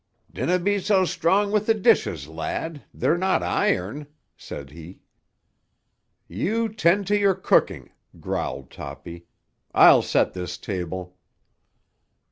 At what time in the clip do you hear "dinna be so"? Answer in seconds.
0.33-1.05